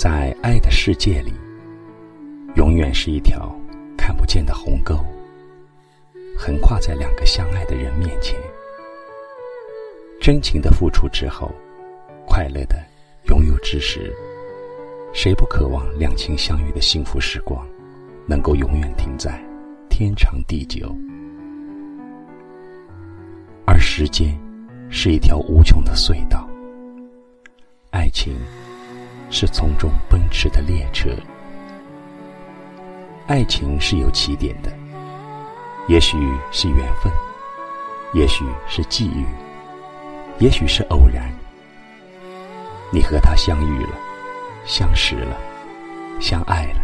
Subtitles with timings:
[0.00, 1.34] 在爱的世界里，
[2.54, 3.54] 永远是一条
[3.98, 4.96] 看不见的鸿沟，
[6.38, 8.34] 横跨在两个相爱的人面前。
[10.18, 11.52] 真情的付出之后，
[12.26, 12.82] 快乐的
[13.28, 14.10] 拥有之时，
[15.12, 17.68] 谁不渴望两情相悦的幸福时光，
[18.26, 19.38] 能够永远停在
[19.90, 20.96] 天长地久？
[23.66, 24.34] 而时间
[24.88, 26.48] 是一条无穷的隧道，
[27.90, 28.34] 爱情。
[29.30, 31.10] 是从中奔驰的列车。
[33.26, 34.72] 爱情是有起点的，
[35.86, 36.18] 也许
[36.50, 37.12] 是缘分，
[38.12, 39.24] 也许是际遇，
[40.40, 41.32] 也许是偶然。
[42.92, 43.92] 你和他相遇了，
[44.66, 45.36] 相识了，
[46.20, 46.82] 相爱了。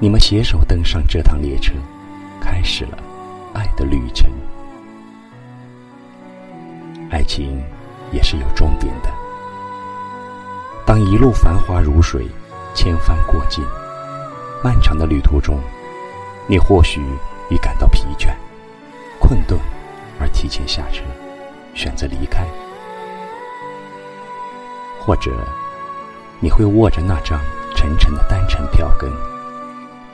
[0.00, 1.72] 你们携手登上这趟列车，
[2.40, 2.98] 开始了
[3.52, 4.28] 爱的旅程。
[7.10, 7.62] 爱情
[8.10, 9.23] 也是有终点的。
[10.86, 12.26] 当一路繁华如水，
[12.74, 13.64] 千帆过尽，
[14.62, 15.58] 漫长的旅途中，
[16.46, 17.02] 你或许
[17.48, 18.28] 已感到疲倦、
[19.18, 19.58] 困顿，
[20.20, 21.02] 而提前下车，
[21.74, 22.44] 选择离开；
[25.00, 25.32] 或者，
[26.38, 27.40] 你会握着那张
[27.74, 29.10] 沉沉的单程票根，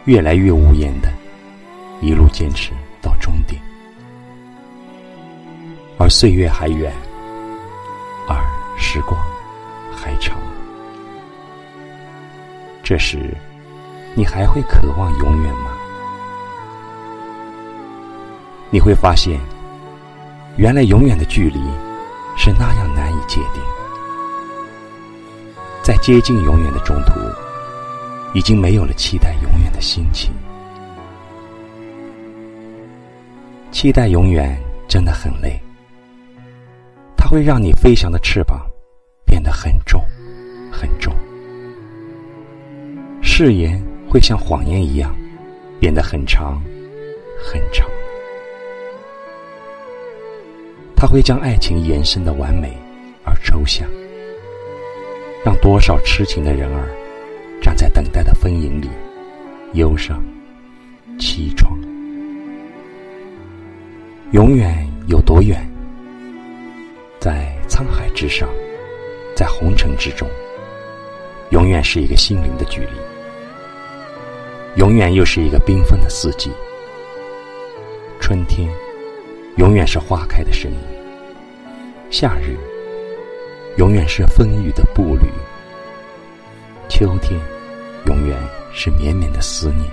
[0.05, 1.13] 越来越无言的，
[2.01, 2.71] 一路坚持
[3.03, 3.61] 到终点。
[5.99, 6.95] 而岁月还远，
[8.29, 8.37] 而
[8.79, 9.21] 时光
[9.95, 10.40] 还长。
[12.91, 13.33] 这时，
[14.17, 15.71] 你还会渴望永远吗？
[18.69, 19.39] 你会发现，
[20.57, 21.61] 原来永远的距离
[22.37, 23.63] 是那样难以界定。
[25.85, 27.13] 在接近永远的中途，
[28.35, 30.33] 已经没有了期待永远的心情。
[33.71, 35.63] 期待永远真的很累，
[37.17, 38.67] 它会让你飞翔的翅膀
[39.25, 40.05] 变得很重，
[40.73, 41.15] 很重。
[43.43, 45.17] 誓言会像谎言一样，
[45.81, 46.63] 变得很长，
[47.43, 47.89] 很长。
[50.95, 52.77] 它会将爱情延伸的完美
[53.25, 53.89] 而抽象，
[55.43, 56.87] 让多少痴情的人儿
[57.63, 58.91] 站在等待的风影里，
[59.73, 60.23] 忧伤、
[61.19, 61.67] 凄怆。
[64.33, 65.67] 永远有多远？
[67.19, 68.47] 在沧海之上，
[69.35, 70.29] 在红尘之中，
[71.53, 72.91] 永远是一个心灵的距离。
[74.77, 76.51] 永远又是一个缤纷的四季。
[78.21, 78.69] 春天，
[79.57, 80.79] 永远是花开的声音；
[82.11, 82.57] 夏日，
[83.77, 85.27] 永远是风雨的步履；
[86.89, 87.39] 秋天，
[88.07, 88.39] 永远
[88.73, 89.85] 是绵绵的思念；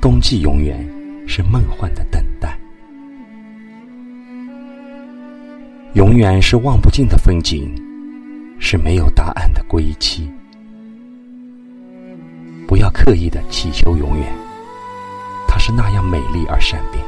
[0.00, 0.78] 冬季，永远
[1.26, 2.50] 是梦幻的等待；
[5.94, 7.74] 永远是望不尽的风景，
[8.60, 10.30] 是没有答案的归期。
[12.66, 14.32] 不要刻意的祈求永远，
[15.46, 17.04] 它是那样美丽而善变，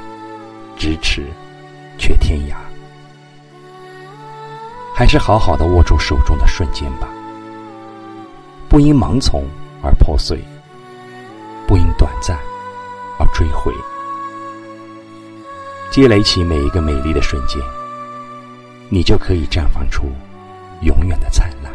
[0.78, 1.26] 咫尺
[1.98, 2.54] 却天涯。
[4.94, 7.08] 还是好好的握住手中的瞬间吧，
[8.68, 9.44] 不因盲从
[9.82, 10.38] 而破碎，
[11.66, 12.38] 不因短暂
[13.18, 13.74] 而追悔。
[15.90, 17.60] 积累起每一个美丽的瞬间，
[18.88, 20.04] 你就可以绽放出
[20.82, 21.72] 永远的灿烂，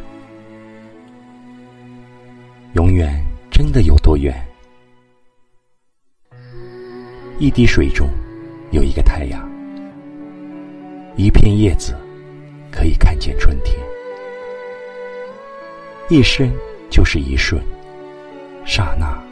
[2.73, 3.21] 永远。
[3.53, 4.33] 真的有多远？
[7.37, 8.09] 一滴水中
[8.71, 9.47] 有一个太阳，
[11.15, 11.95] 一片叶子
[12.71, 13.79] 可以看见春天。
[16.09, 16.51] 一生
[16.89, 17.61] 就是一瞬，
[18.65, 19.23] 刹那。